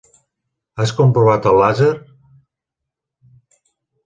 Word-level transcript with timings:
Has 0.83 0.93
comprovat 0.99 1.45
el 1.51 1.59
làser? 1.65 1.91